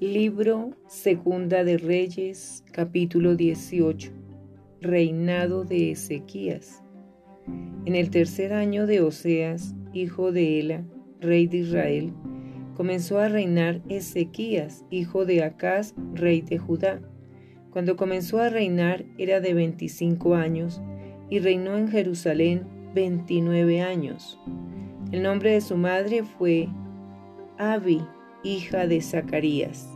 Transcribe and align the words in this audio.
Libro 0.00 0.72
Segunda 0.88 1.64
de 1.64 1.78
Reyes, 1.78 2.62
capítulo 2.70 3.34
18. 3.34 4.12
Reinado 4.82 5.64
de 5.64 5.92
Ezequías. 5.92 6.82
En 7.86 7.94
el 7.94 8.10
tercer 8.10 8.52
año 8.52 8.86
de 8.86 9.00
Oseas, 9.00 9.74
hijo 9.94 10.32
de 10.32 10.60
Ela, 10.60 10.84
rey 11.18 11.46
de 11.46 11.56
Israel, 11.58 12.12
comenzó 12.76 13.20
a 13.20 13.30
reinar 13.30 13.80
Ezequías, 13.88 14.84
hijo 14.90 15.24
de 15.24 15.42
Acaz, 15.42 15.94
rey 16.12 16.42
de 16.42 16.58
Judá. 16.58 17.00
Cuando 17.70 17.96
comenzó 17.96 18.40
a 18.40 18.50
reinar 18.50 19.06
era 19.16 19.40
de 19.40 19.54
25 19.54 20.34
años 20.34 20.82
y 21.30 21.38
reinó 21.38 21.78
en 21.78 21.88
Jerusalén 21.88 22.66
29 22.94 23.80
años. 23.80 24.38
El 25.10 25.22
nombre 25.22 25.52
de 25.52 25.62
su 25.62 25.78
madre 25.78 26.22
fue 26.22 26.68
Abi 27.56 28.02
hija 28.46 28.86
de 28.86 29.00
Zacarías. 29.00 29.88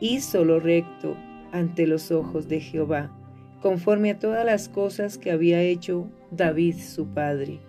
Hizo 0.00 0.44
lo 0.44 0.60
recto 0.60 1.16
ante 1.52 1.86
los 1.86 2.10
ojos 2.10 2.48
de 2.48 2.60
Jehová, 2.60 3.16
conforme 3.62 4.10
a 4.10 4.18
todas 4.18 4.44
las 4.44 4.68
cosas 4.68 5.18
que 5.18 5.30
había 5.30 5.62
hecho 5.62 6.10
David 6.30 6.76
su 6.76 7.08
padre. 7.08 7.60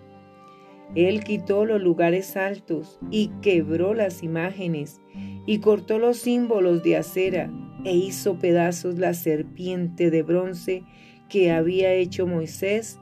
Él 0.94 1.24
quitó 1.24 1.64
los 1.64 1.80
lugares 1.80 2.36
altos 2.36 2.98
y 3.10 3.28
quebró 3.40 3.94
las 3.94 4.22
imágenes 4.22 5.00
y 5.46 5.58
cortó 5.58 5.98
los 5.98 6.18
símbolos 6.18 6.82
de 6.82 6.96
acera 6.96 7.50
e 7.84 7.94
hizo 7.94 8.38
pedazos 8.38 8.98
la 8.98 9.14
serpiente 9.14 10.10
de 10.10 10.22
bronce 10.22 10.84
que 11.28 11.50
había 11.50 11.94
hecho 11.94 12.26
Moisés, 12.26 12.98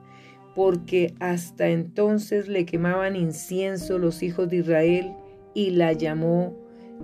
porque 0.55 1.15
hasta 1.19 1.69
entonces 1.71 2.47
le 2.47 2.65
quemaban 2.65 3.17
incienso 3.17 3.99
los 3.99 4.23
hijos 4.23 4.49
de 4.49 4.59
Israel 4.59 5.13
y 5.55 5.71
la 5.71 5.93
llamó 5.93 6.55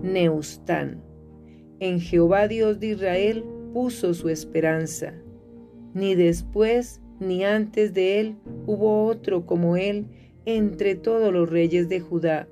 Neustán. 0.02 1.02
En 1.80 2.00
Jehová 2.00 2.48
Dios 2.48 2.80
de 2.80 2.88
Israel 2.88 3.44
puso 3.72 4.14
su 4.14 4.28
esperanza. 4.28 5.14
Ni 5.94 6.14
después 6.14 7.00
ni 7.20 7.44
antes 7.44 7.94
de 7.94 8.20
él 8.20 8.36
hubo 8.66 9.04
otro 9.06 9.46
como 9.46 9.76
él 9.76 10.06
entre 10.44 10.94
todos 10.94 11.32
los 11.32 11.50
reyes 11.50 11.88
de 11.88 12.00
Judá, 12.00 12.48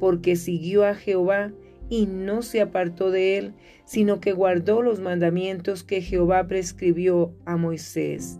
porque 0.00 0.36
siguió 0.36 0.84
a 0.84 0.94
Jehová 0.94 1.52
y 1.88 2.06
no 2.06 2.42
se 2.42 2.60
apartó 2.60 3.10
de 3.10 3.38
él, 3.38 3.54
sino 3.84 4.20
que 4.20 4.32
guardó 4.32 4.82
los 4.82 5.00
mandamientos 5.00 5.84
que 5.84 6.02
Jehová 6.02 6.46
prescribió 6.48 7.32
a 7.44 7.56
Moisés. 7.56 8.38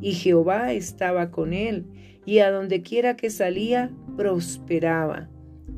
Y 0.00 0.12
Jehová 0.12 0.72
estaba 0.72 1.30
con 1.30 1.52
él, 1.52 1.86
y 2.26 2.40
a 2.40 2.50
donde 2.50 2.82
quiera 2.82 3.16
que 3.16 3.30
salía, 3.30 3.92
prosperaba. 4.16 5.30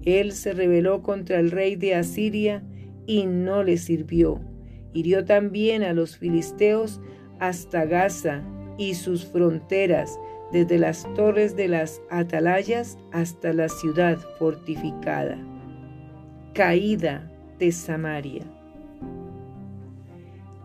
Él 0.05 0.33
se 0.33 0.53
rebeló 0.53 1.03
contra 1.03 1.39
el 1.39 1.51
rey 1.51 1.77
de 1.77 1.95
Asiria 1.95 2.63
y 3.07 3.27
no 3.27 3.63
le 3.63 3.77
sirvió. 3.77 4.41
Hirió 4.93 5.25
también 5.25 5.83
a 5.83 5.93
los 5.93 6.17
filisteos 6.17 7.01
hasta 7.39 7.85
Gaza 7.85 8.43
y 8.79 8.95
sus 8.95 9.27
fronteras, 9.27 10.19
desde 10.53 10.79
las 10.79 11.07
torres 11.15 11.55
de 11.55 11.69
las 11.69 12.01
atalayas 12.11 12.99
hasta 13.13 13.53
la 13.53 13.69
ciudad 13.69 14.19
fortificada. 14.39 15.39
Caída 16.55 17.31
de 17.59 17.71
Samaria. 17.71 18.43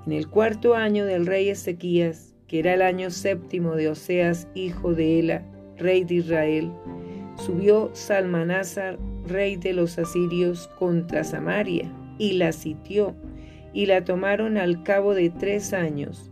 En 0.05 0.11
el 0.11 0.27
cuarto 0.27 0.75
año 0.75 1.05
del 1.05 1.25
rey 1.25 1.49
Ezequías, 1.49 2.33
que 2.47 2.59
era 2.59 2.73
el 2.73 2.81
año 2.81 3.09
séptimo 3.09 3.75
de 3.75 3.89
Oseas, 3.89 4.47
hijo 4.55 4.93
de 4.93 5.19
Ela, 5.19 5.43
rey 5.77 6.03
de 6.03 6.15
Israel, 6.15 6.71
subió 7.37 7.89
Salmanásar, 7.93 8.97
rey 9.27 9.55
de 9.55 9.73
los 9.73 9.97
asirios, 9.97 10.67
contra 10.79 11.23
Samaria, 11.23 11.91
y 12.17 12.33
la 12.33 12.51
sitió, 12.51 13.15
y 13.73 13.87
la 13.87 14.05
tomaron 14.05 14.57
al 14.57 14.83
cabo 14.83 15.13
de 15.13 15.29
tres 15.29 15.73
años. 15.73 16.31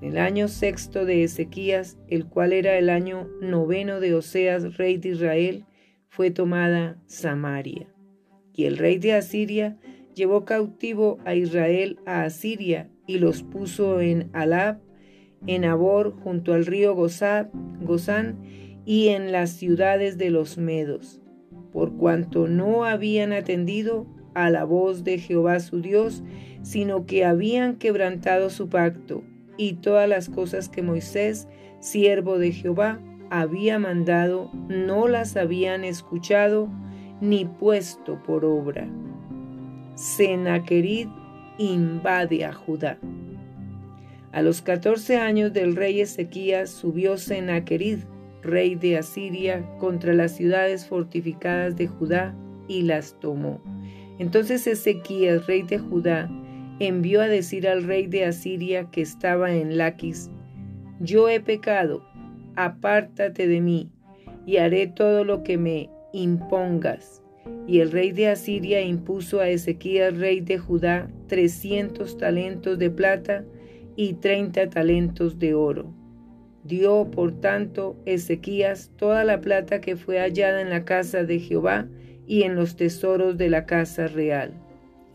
En 0.00 0.12
el 0.12 0.18
año 0.18 0.48
sexto 0.48 1.04
de 1.04 1.22
Ezequías, 1.22 1.96
el 2.08 2.26
cual 2.26 2.52
era 2.52 2.76
el 2.76 2.90
año 2.90 3.28
noveno 3.40 4.00
de 4.00 4.14
Oseas, 4.14 4.76
rey 4.76 4.96
de 4.96 5.10
Israel, 5.10 5.64
fue 6.08 6.30
tomada 6.30 7.00
Samaria. 7.06 7.86
Y 8.52 8.64
el 8.64 8.76
rey 8.78 8.98
de 8.98 9.14
Asiria 9.14 9.78
llevó 10.14 10.44
cautivo 10.44 11.18
a 11.24 11.34
Israel 11.34 11.98
a 12.04 12.24
Asiria 12.24 12.90
y 13.06 13.18
los 13.18 13.42
puso 13.42 14.00
en 14.00 14.28
Alab, 14.32 14.80
en 15.46 15.64
Abor, 15.64 16.12
junto 16.22 16.52
al 16.52 16.66
río 16.66 16.94
Gozán, 16.94 18.40
y 18.84 19.08
en 19.08 19.32
las 19.32 19.50
ciudades 19.50 20.18
de 20.18 20.30
los 20.30 20.58
Medos, 20.58 21.21
por 21.72 21.96
cuanto 21.96 22.48
no 22.48 22.84
habían 22.84 23.32
atendido 23.32 24.06
a 24.34 24.50
la 24.50 24.64
voz 24.64 25.04
de 25.04 25.18
Jehová 25.18 25.60
su 25.60 25.80
Dios, 25.80 26.22
sino 26.62 27.06
que 27.06 27.24
habían 27.24 27.76
quebrantado 27.76 28.50
su 28.50 28.68
pacto 28.68 29.22
y 29.56 29.74
todas 29.74 30.08
las 30.08 30.28
cosas 30.28 30.68
que 30.68 30.82
Moisés, 30.82 31.48
siervo 31.80 32.38
de 32.38 32.52
Jehová, 32.52 33.00
había 33.30 33.78
mandado, 33.78 34.50
no 34.68 35.08
las 35.08 35.36
habían 35.36 35.84
escuchado 35.84 36.68
ni 37.20 37.44
puesto 37.44 38.22
por 38.22 38.44
obra. 38.44 38.88
Senaquerid 39.94 41.08
invade 41.58 42.44
a 42.44 42.52
Judá. 42.52 42.98
A 44.32 44.42
los 44.42 44.62
catorce 44.62 45.16
años 45.16 45.52
del 45.52 45.76
rey 45.76 46.00
Ezequías 46.00 46.70
subió 46.70 47.18
Senaquerid, 47.18 47.98
rey 48.42 48.74
de 48.74 48.98
Asiria, 48.98 49.64
contra 49.78 50.12
las 50.12 50.36
ciudades 50.36 50.86
fortificadas 50.86 51.76
de 51.76 51.86
Judá 51.86 52.34
y 52.68 52.82
las 52.82 53.18
tomó. 53.20 53.60
Entonces 54.18 54.66
Ezequías, 54.66 55.46
rey 55.46 55.62
de 55.62 55.78
Judá, 55.78 56.30
envió 56.78 57.20
a 57.20 57.28
decir 57.28 57.68
al 57.68 57.84
rey 57.84 58.06
de 58.06 58.24
Asiria 58.24 58.90
que 58.90 59.02
estaba 59.02 59.54
en 59.54 59.76
Laquis, 59.78 60.30
Yo 61.00 61.28
he 61.28 61.40
pecado, 61.40 62.04
apártate 62.56 63.46
de 63.46 63.60
mí, 63.60 63.90
y 64.46 64.56
haré 64.56 64.86
todo 64.88 65.24
lo 65.24 65.42
que 65.42 65.58
me 65.58 65.90
impongas. 66.12 67.22
Y 67.66 67.80
el 67.80 67.90
rey 67.90 68.12
de 68.12 68.28
Asiria 68.28 68.80
impuso 68.82 69.40
a 69.40 69.48
Ezequías, 69.48 70.16
rey 70.16 70.40
de 70.40 70.58
Judá, 70.58 71.10
trescientos 71.26 72.16
talentos 72.18 72.78
de 72.78 72.90
plata 72.90 73.44
y 73.96 74.14
treinta 74.14 74.68
talentos 74.68 75.38
de 75.38 75.54
oro. 75.54 75.92
Dio, 76.64 77.10
por 77.10 77.40
tanto, 77.40 77.96
Ezequías 78.06 78.90
toda 78.96 79.24
la 79.24 79.40
plata 79.40 79.80
que 79.80 79.96
fue 79.96 80.18
hallada 80.18 80.60
en 80.60 80.70
la 80.70 80.84
casa 80.84 81.24
de 81.24 81.40
Jehová 81.40 81.88
y 82.26 82.42
en 82.42 82.54
los 82.54 82.76
tesoros 82.76 83.36
de 83.36 83.50
la 83.50 83.66
casa 83.66 84.06
real. 84.06 84.52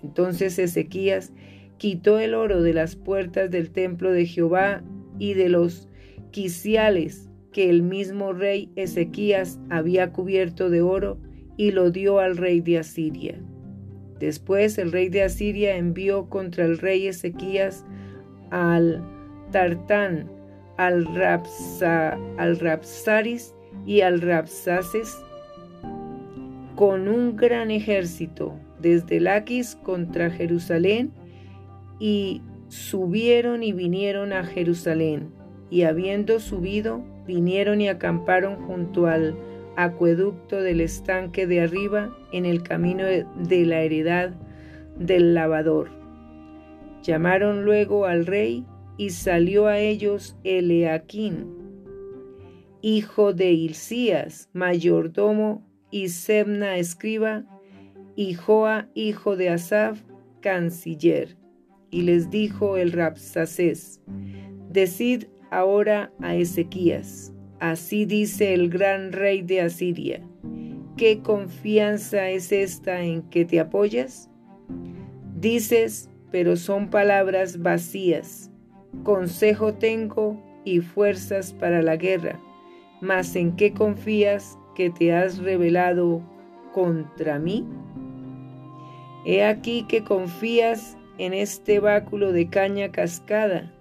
Entonces 0.03 0.59
Ezequías 0.59 1.31
quitó 1.77 2.19
el 2.19 2.33
oro 2.33 2.61
de 2.61 2.73
las 2.73 2.95
puertas 2.95 3.49
del 3.49 3.71
templo 3.71 4.11
de 4.11 4.25
Jehová 4.25 4.83
y 5.19 5.33
de 5.33 5.49
los 5.49 5.87
quiciales 6.31 7.29
que 7.51 7.69
el 7.69 7.81
mismo 7.81 8.33
rey 8.33 8.69
Ezequías 8.75 9.59
había 9.69 10.11
cubierto 10.11 10.69
de 10.69 10.81
oro 10.81 11.17
y 11.55 11.71
lo 11.71 11.91
dio 11.91 12.19
al 12.19 12.37
rey 12.37 12.61
de 12.61 12.79
Asiria. 12.79 13.39
Después 14.19 14.77
el 14.77 14.91
rey 14.91 15.09
de 15.09 15.23
Asiria 15.23 15.77
envió 15.77 16.29
contra 16.29 16.65
el 16.65 16.77
rey 16.77 17.07
Ezequías 17.07 17.85
al 18.51 19.03
Tartán, 19.51 20.29
al, 20.77 21.05
Rapsa, 21.15 22.17
al 22.37 22.59
Rapsaris 22.59 23.53
y 23.85 24.01
al 24.01 24.21
Rapsaces 24.21 25.17
con 26.75 27.07
un 27.07 27.35
gran 27.35 27.71
ejército 27.71 28.53
desde 28.79 29.19
Laquis 29.19 29.75
contra 29.75 30.29
Jerusalén 30.29 31.11
y 31.99 32.41
subieron 32.67 33.63
y 33.63 33.73
vinieron 33.73 34.33
a 34.33 34.43
Jerusalén 34.43 35.31
y 35.69 35.83
habiendo 35.83 36.39
subido 36.39 37.03
vinieron 37.25 37.81
y 37.81 37.89
acamparon 37.89 38.55
junto 38.67 39.07
al 39.07 39.35
acueducto 39.75 40.61
del 40.61 40.81
estanque 40.81 41.45
de 41.45 41.61
arriba 41.61 42.15
en 42.31 42.45
el 42.45 42.63
camino 42.63 43.03
de 43.05 43.65
la 43.65 43.81
heredad 43.81 44.31
del 44.97 45.33
lavador. 45.35 45.89
Llamaron 47.03 47.63
luego 47.63 48.05
al 48.05 48.25
rey 48.25 48.65
y 48.97 49.11
salió 49.11 49.67
a 49.67 49.79
ellos 49.79 50.35
Eleaquín, 50.43 51.47
hijo 52.81 53.33
de 53.33 53.51
Hilcías, 53.51 54.49
mayordomo, 54.53 55.65
y 55.89 56.09
Sebna, 56.09 56.77
escriba, 56.77 57.45
y 58.15 58.33
Joa, 58.33 58.89
hijo 58.93 59.37
de 59.37 59.49
Asaf, 59.49 60.01
canciller. 60.41 61.37
Y 61.89 62.01
les 62.01 62.29
dijo 62.29 62.75
el 62.75 62.91
Rapsacés, 62.91 64.01
Decid 64.69 65.25
ahora 65.49 66.11
a 66.19 66.35
Ezequías, 66.35 67.33
así 67.59 68.05
dice 68.05 68.53
el 68.53 68.69
gran 68.69 69.13
rey 69.13 69.41
de 69.41 69.61
Asiria, 69.61 70.21
¿qué 70.97 71.21
confianza 71.21 72.29
es 72.29 72.51
esta 72.51 73.01
en 73.01 73.21
que 73.29 73.45
te 73.45 73.61
apoyas? 73.61 74.29
Dices, 75.39 76.09
pero 76.31 76.57
son 76.57 76.89
palabras 76.89 77.61
vacías 77.61 78.51
Consejo 79.03 79.73
tengo 79.73 80.41
y 80.65 80.81
fuerzas 80.81 81.53
para 81.53 81.81
la 81.81 81.95
guerra, 81.95 82.39
mas 83.01 83.35
¿en 83.35 83.55
qué 83.55 83.73
confías 83.73 84.57
que 84.75 84.89
te 84.89 85.13
has 85.13 85.37
rebelado 85.37 86.21
contra 86.73 87.39
mí? 87.39 87.65
He 89.25 89.43
aquí 89.43 89.83
que 89.87 90.03
confías 90.03 90.97
en 91.17 91.33
este 91.33 91.79
báculo 91.79 92.31
de 92.31 92.49
caña 92.49 92.91
cascada, 92.91 93.73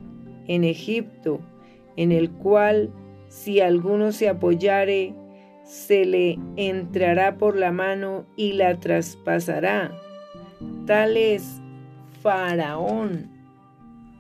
en 0.49 0.65
Egipto, 0.65 1.41
en 1.97 2.13
el 2.13 2.31
cual 2.31 2.91
si 3.29 3.61
alguno 3.61 4.13
se 4.13 4.29
apoyare, 4.29 5.15
se 5.65 6.05
le 6.05 6.39
entrará 6.57 7.37
por 7.37 7.57
la 7.57 7.73
mano 7.73 8.27
y 8.37 8.53
la 8.53 8.79
traspasará. 8.79 9.93
Tal 10.87 11.17
es 11.17 11.61
Faraón, 12.23 13.36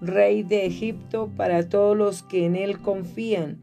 rey 0.00 0.42
de 0.42 0.66
Egipto, 0.66 1.30
para 1.36 1.68
todos 1.68 1.96
los 1.96 2.22
que 2.22 2.46
en 2.46 2.56
él 2.56 2.80
confían. 2.80 3.60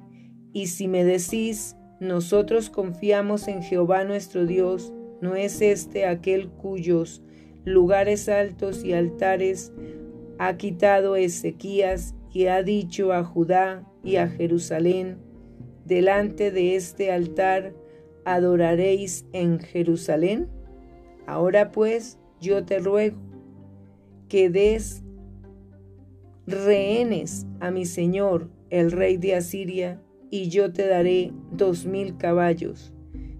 Y 0.52 0.68
si 0.68 0.88
me 0.88 1.04
decís, 1.04 1.76
nosotros 2.00 2.70
confiamos 2.70 3.48
en 3.48 3.64
Jehová 3.64 4.04
nuestro 4.04 4.46
Dios, 4.46 4.94
¿no 5.22 5.36
es 5.36 5.62
este 5.62 6.06
aquel 6.06 6.50
cuyos 6.50 7.24
lugares 7.66 8.28
altos 8.28 8.84
y 8.84 8.94
altares 8.94 9.72
ha 10.38 10.58
quitado 10.58 11.16
Ezequías 11.16 12.16
y 12.32 12.48
ha 12.48 12.64
dicho 12.64 13.14
a 13.14 13.24
Judá 13.24 13.88
y 14.04 14.18
a 14.18 14.28
Jerusalén, 14.28 15.18
delante 15.86 16.52
de 16.52 16.76
este 16.76 17.12
altar 17.12 17.74
adoraréis 18.26 19.26
en 19.32 19.60
Jerusalén? 19.60 20.50
Ahora 21.26 21.72
pues 21.72 22.20
yo 22.42 22.66
te 22.66 22.80
ruego 22.80 23.18
que 24.28 24.50
des 24.50 25.03
rehenes 26.46 27.46
a 27.60 27.72
mi 27.72 27.86
señor, 27.86 28.50
el 28.70 28.92
rey 28.92 29.18
de 29.18 29.36
Asiria, 29.36 30.02
y 30.30 30.50
yo 30.50 30.74
te 30.74 30.88
daré 30.88 31.32
dos 31.52 31.86
mil 31.86 32.18
caballos, 32.18 32.92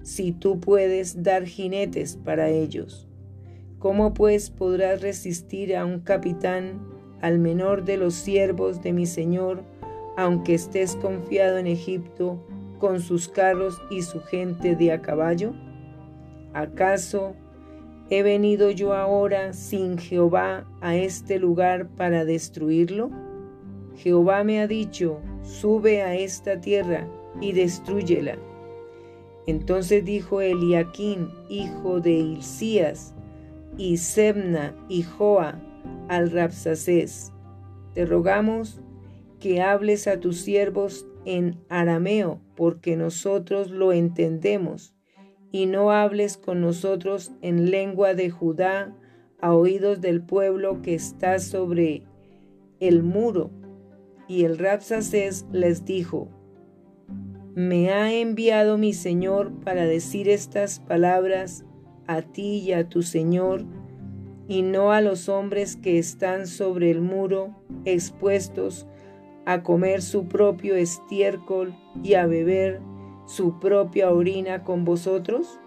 si 0.04 0.32
tú 0.32 0.60
puedes 0.60 1.24
dar 1.24 1.46
jinetes 1.46 2.18
para 2.18 2.50
ellos. 2.50 3.08
¿Cómo 3.80 4.14
pues 4.14 4.50
podrás 4.50 5.02
resistir 5.02 5.76
a 5.76 5.86
un 5.86 6.00
capitán, 6.00 6.88
al 7.22 7.40
menor 7.40 7.84
de 7.84 7.98
los 7.98 8.14
siervos 8.14 8.82
de 8.82 8.94
mi 8.94 9.06
señor, 9.06 9.64
aunque 10.16 10.54
estés 10.54 10.96
confiado 10.96 11.58
en 11.58 11.68
Egipto, 11.68 12.46
con 12.80 13.02
sus 13.02 13.28
carros 13.28 13.82
y 13.90 14.04
su 14.04 14.22
gente 14.22 14.76
de 14.76 14.92
a 14.92 15.02
caballo? 15.02 15.54
¿Acaso 16.54 17.36
he 18.10 18.24
venido 18.24 18.70
yo 18.72 18.94
ahora 18.94 19.54
sin 19.54 19.98
Jehová 19.98 20.66
a 20.82 20.96
este 20.96 21.40
lugar 21.40 21.88
para 21.88 22.26
destruirlo? 22.26 23.10
Jehová 23.96 24.44
me 24.44 24.60
ha 24.60 24.68
dicho, 24.68 25.20
sube 25.44 26.02
a 26.02 26.16
esta 26.16 26.60
tierra 26.60 27.08
y 27.42 27.54
destruyela. 27.54 28.38
Entonces 29.46 30.06
dijo 30.06 30.42
Eliaquín, 30.42 31.30
hijo 31.50 32.00
de 32.00 32.12
Hilcías, 32.12 33.14
y 33.78 33.98
Sebna 33.98 34.76
y 34.88 35.04
Joa 35.04 35.60
al 36.08 36.32
Rapsacés, 36.32 37.32
te 37.94 38.06
rogamos 38.06 38.82
que 39.40 39.62
hables 39.62 40.08
a 40.08 40.20
tus 40.20 40.40
siervos 40.42 41.06
en 41.26 41.60
arameo, 41.70 42.40
porque 42.56 42.96
nosotros 42.96 43.72
lo 43.72 43.92
entendemos, 43.92 44.94
y 45.54 45.68
no 45.68 45.92
hables 45.92 46.36
con 46.36 46.62
nosotros 46.62 47.32
en 47.44 47.70
lengua 47.70 48.16
de 48.16 48.32
Judá 48.32 48.92
a 49.40 49.54
oídos 49.54 50.02
del 50.02 50.24
pueblo 50.24 50.82
que 50.82 50.96
está 50.96 51.38
sobre 51.38 52.02
el 52.80 53.04
muro. 53.04 53.52
Y 54.28 54.46
el 54.46 54.58
Rapsacés 54.58 55.46
les 55.52 55.86
dijo, 55.86 56.28
Me 57.54 57.92
ha 57.92 58.12
enviado 58.12 58.80
mi 58.80 58.94
Señor 58.94 59.52
para 59.64 59.86
decir 59.86 60.28
estas 60.28 60.80
palabras 60.80 61.66
a 62.08 62.24
ti 62.24 62.58
y 62.58 62.74
a 62.74 62.90
tu 62.90 63.04
Señor, 63.04 63.64
y 64.48 64.64
no 64.64 64.92
a 64.92 65.02
los 65.02 65.30
hombres 65.30 65.76
que 65.76 66.00
están 66.00 66.48
sobre 66.48 66.90
el 66.90 67.00
muro 67.00 67.56
expuestos 67.86 68.88
a 69.46 69.62
comer 69.62 70.02
su 70.02 70.28
propio 70.28 70.76
estiércol 70.76 71.76
y 72.02 72.16
a 72.16 72.26
beber 72.26 72.82
su 73.26 73.60
propia 73.60 74.12
orina 74.12 74.64
con 74.64 74.86
vosotros? 74.86 75.60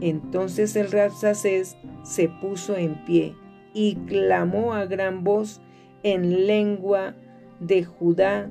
Entonces 0.00 0.76
el 0.76 0.90
Rapsacés 0.90 1.76
se 2.02 2.28
puso 2.28 2.76
en 2.76 3.04
pie 3.04 3.34
y 3.72 3.96
clamó 4.06 4.74
a 4.74 4.86
gran 4.86 5.24
voz 5.24 5.60
en 6.02 6.46
lengua 6.46 7.14
de 7.60 7.84
Judá 7.84 8.50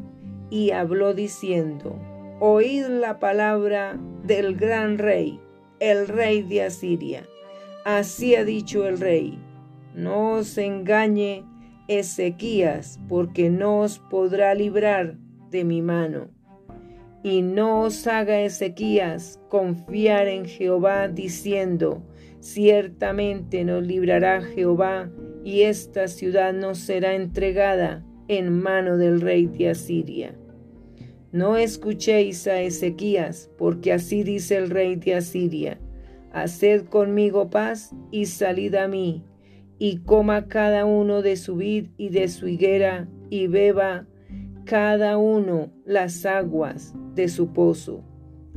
y 0.49 0.71
habló 0.71 1.13
diciendo, 1.13 1.99
Oíd 2.39 2.87
la 2.87 3.19
palabra 3.19 3.99
del 4.23 4.55
gran 4.55 4.97
rey, 4.97 5.39
el 5.79 6.07
rey 6.07 6.41
de 6.41 6.63
Asiria. 6.63 7.23
Así 7.85 8.35
ha 8.35 8.43
dicho 8.43 8.87
el 8.87 8.99
rey, 8.99 9.39
no 9.93 10.33
os 10.33 10.57
engañe 10.57 11.43
Ezequías, 11.87 12.99
porque 13.07 13.49
no 13.49 13.81
os 13.81 13.99
podrá 13.99 14.55
librar 14.55 15.17
de 15.49 15.63
mi 15.63 15.81
mano. 15.81 16.29
Y 17.23 17.41
no 17.41 17.81
os 17.81 18.05
haga 18.05 18.41
Ezequías 18.41 19.39
confiar 19.49 20.27
en 20.27 20.45
Jehová 20.45 21.07
diciendo, 21.07 22.03
ciertamente 22.41 23.63
nos 23.63 23.85
librará 23.87 24.41
Jehová 24.41 25.09
y 25.43 25.61
esta 25.61 26.07
ciudad 26.07 26.53
no 26.53 26.75
será 26.75 27.15
entregada 27.15 28.05
en 28.27 28.61
mano 28.61 28.97
del 28.97 29.21
rey 29.21 29.45
de 29.45 29.69
Asiria. 29.69 30.35
No 31.31 31.57
escuchéis 31.57 32.45
a 32.47 32.61
Ezequías, 32.61 33.49
porque 33.57 33.91
así 33.91 34.23
dice 34.23 34.55
el 34.57 34.69
rey 34.69 34.97
de 34.97 35.15
Asiria, 35.15 35.79
haced 36.31 36.85
conmigo 36.85 37.49
paz 37.49 37.95
y 38.11 38.27
salid 38.27 38.75
a 38.75 38.87
mí, 38.87 39.23
y 39.79 39.97
coma 39.99 40.47
cada 40.47 40.85
uno 40.85 41.21
de 41.21 41.35
su 41.37 41.55
vid 41.55 41.87
y 41.97 42.09
de 42.09 42.27
su 42.27 42.47
higuera, 42.47 43.07
y 43.29 43.47
beba 43.47 44.05
cada 44.65 45.17
uno 45.17 45.69
las 45.85 46.25
aguas 46.25 46.93
de 47.15 47.27
su 47.27 47.51
pozo, 47.51 48.03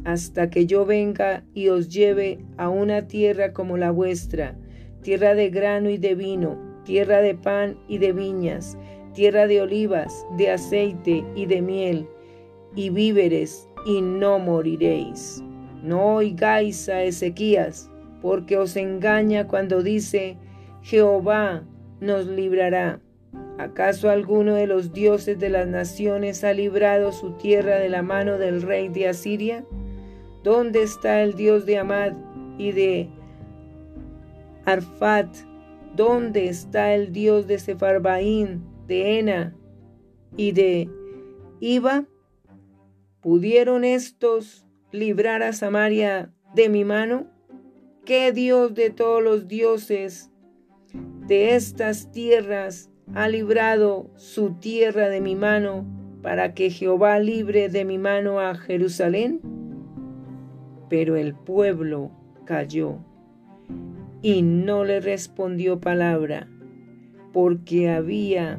hasta 0.04 0.50
que 0.50 0.66
yo 0.66 0.86
venga 0.86 1.44
y 1.52 1.68
os 1.68 1.88
lleve 1.88 2.44
a 2.56 2.68
una 2.68 3.08
tierra 3.08 3.52
como 3.52 3.76
la 3.76 3.90
vuestra, 3.90 4.56
tierra 5.02 5.34
de 5.34 5.50
grano 5.50 5.90
y 5.90 5.98
de 5.98 6.14
vino, 6.14 6.58
tierra 6.84 7.20
de 7.20 7.34
pan 7.34 7.78
y 7.88 7.98
de 7.98 8.12
viñas, 8.12 8.78
tierra 9.14 9.46
de 9.46 9.62
olivas, 9.62 10.24
de 10.36 10.50
aceite 10.50 11.24
y 11.34 11.46
de 11.46 11.60
miel, 11.60 12.08
y 12.76 12.90
víveres, 12.90 13.68
y 13.84 14.00
no 14.00 14.38
moriréis. 14.38 15.42
No 15.82 16.16
oigáis 16.16 16.88
a 16.88 17.02
Ezequías, 17.02 17.90
porque 18.20 18.56
os 18.56 18.76
engaña 18.76 19.46
cuando 19.46 19.82
dice, 19.82 20.36
Jehová 20.82 21.64
nos 22.00 22.26
librará. 22.26 23.00
¿Acaso 23.58 24.10
alguno 24.10 24.54
de 24.54 24.66
los 24.66 24.92
dioses 24.92 25.38
de 25.38 25.48
las 25.48 25.66
naciones 25.66 26.44
ha 26.44 26.52
librado 26.52 27.10
su 27.12 27.32
tierra 27.32 27.76
de 27.78 27.88
la 27.88 28.02
mano 28.02 28.36
del 28.36 28.60
rey 28.60 28.88
de 28.88 29.08
Asiria? 29.08 29.64
¿Dónde 30.42 30.82
está 30.82 31.22
el 31.22 31.34
Dios 31.34 31.64
de 31.64 31.78
Amad 31.78 32.12
y 32.58 32.72
de 32.72 33.08
Arfat? 34.66 35.34
¿Dónde 35.94 36.48
está 36.48 36.94
el 36.94 37.12
Dios 37.12 37.46
de 37.46 37.58
Sefarbaín, 37.58 38.62
de 38.86 39.18
Ena 39.18 39.56
y 40.36 40.52
de 40.52 40.90
Iba? 41.60 42.04
¿Pudieron 43.22 43.84
estos 43.84 44.66
librar 44.92 45.42
a 45.42 45.54
Samaria 45.54 46.30
de 46.54 46.68
mi 46.68 46.84
mano? 46.84 47.26
¿Qué 48.04 48.32
Dios 48.32 48.74
de 48.74 48.90
todos 48.90 49.22
los 49.22 49.48
dioses 49.48 50.30
de 51.26 51.54
estas 51.54 52.12
tierras 52.12 52.90
ha 53.14 53.28
librado 53.28 54.10
su 54.16 54.54
tierra 54.54 55.08
de 55.08 55.20
mi 55.20 55.36
mano 55.36 55.84
para 56.22 56.54
que 56.54 56.70
Jehová 56.70 57.18
libre 57.18 57.68
de 57.68 57.84
mi 57.84 57.98
mano 57.98 58.40
a 58.40 58.54
Jerusalén? 58.54 59.40
Pero 60.88 61.16
el 61.16 61.34
pueblo 61.34 62.10
cayó 62.44 62.98
y 64.22 64.42
no 64.42 64.84
le 64.84 65.00
respondió 65.00 65.80
palabra, 65.80 66.48
porque 67.32 67.90
había 67.90 68.58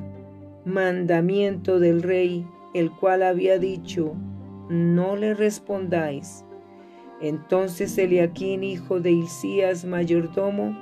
mandamiento 0.65 1.79
del 1.79 2.03
rey, 2.03 2.45
el 2.73 2.91
cual 2.91 3.23
había 3.23 3.57
dicho, 3.59 4.13
no 4.69 5.15
le 5.15 5.33
respondáis. 5.33 6.45
Entonces 7.21 7.97
Eliaquín, 7.97 8.63
hijo 8.63 8.99
de 8.99 9.11
Hilcías, 9.11 9.85
mayordomo, 9.85 10.77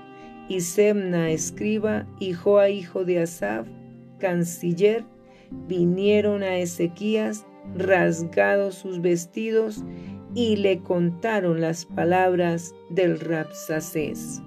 y 0.48 0.62
Semna, 0.62 1.30
escriba, 1.32 2.06
y 2.20 2.34
Joa, 2.34 2.70
hijo 2.70 3.04
de 3.04 3.22
Asaf, 3.22 3.68
canciller, 4.20 5.04
vinieron 5.68 6.44
a 6.44 6.58
Ezequías, 6.58 7.46
rasgados 7.76 8.76
sus 8.76 9.02
vestidos, 9.02 9.84
y 10.34 10.58
le 10.58 10.80
contaron 10.80 11.62
las 11.62 11.86
palabras 11.86 12.74
del 12.90 13.20
Rapsacés. 13.20 14.42